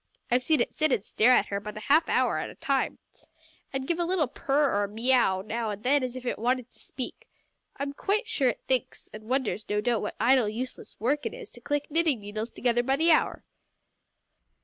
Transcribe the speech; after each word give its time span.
I've 0.31 0.43
seen 0.43 0.61
it 0.61 0.73
sit 0.73 0.91
and 0.91 1.05
stare 1.05 1.29
at 1.33 1.45
her 1.49 1.59
by 1.59 1.69
the 1.69 1.81
half 1.81 2.09
hour 2.09 2.39
at 2.39 2.49
a 2.49 2.55
time, 2.55 2.97
and 3.71 3.87
give 3.87 3.99
a 3.99 4.03
little 4.03 4.25
purr 4.25 4.73
or 4.73 4.85
a 4.85 4.89
meaiow 4.89 5.43
now 5.45 5.69
and 5.69 5.83
then 5.83 6.01
as 6.03 6.15
if 6.15 6.25
it 6.25 6.39
wanted 6.39 6.71
to 6.71 6.79
speak. 6.79 7.27
I'm 7.77 7.93
quite 7.93 8.27
sure 8.27 8.49
it 8.49 8.63
thinks, 8.67 9.09
and 9.13 9.25
wonders 9.29 9.69
no 9.69 9.79
doubt 9.79 10.01
what 10.01 10.15
idle, 10.19 10.49
useless 10.49 10.95
work 10.99 11.27
it 11.27 11.35
is 11.35 11.51
to 11.51 11.61
click 11.61 11.85
knitting 11.91 12.19
needles 12.19 12.49
together 12.49 12.81
by 12.81 12.95
the 12.95 13.11
hour." 13.11 13.43